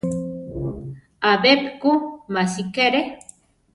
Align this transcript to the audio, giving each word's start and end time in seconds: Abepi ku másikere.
Abepi 1.31 1.69
ku 1.79 1.91
másikere. 2.33 3.01